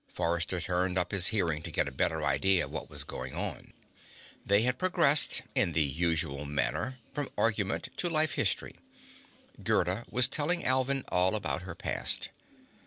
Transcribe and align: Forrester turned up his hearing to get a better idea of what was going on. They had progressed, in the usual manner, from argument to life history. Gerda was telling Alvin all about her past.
Forrester 0.11 0.59
turned 0.59 0.97
up 0.97 1.11
his 1.11 1.27
hearing 1.27 1.61
to 1.61 1.69
get 1.69 1.87
a 1.87 1.91
better 1.91 2.23
idea 2.25 2.65
of 2.65 2.71
what 2.71 2.89
was 2.89 3.03
going 3.03 3.35
on. 3.35 3.71
They 4.43 4.63
had 4.63 4.79
progressed, 4.79 5.43
in 5.53 5.73
the 5.73 5.83
usual 5.83 6.43
manner, 6.43 6.97
from 7.13 7.29
argument 7.37 7.89
to 7.97 8.09
life 8.09 8.31
history. 8.31 8.77
Gerda 9.63 10.05
was 10.09 10.27
telling 10.27 10.65
Alvin 10.65 11.05
all 11.09 11.35
about 11.35 11.61
her 11.61 11.75
past. 11.75 12.29